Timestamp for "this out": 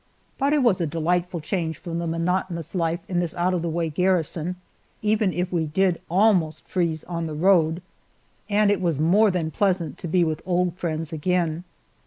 3.19-3.53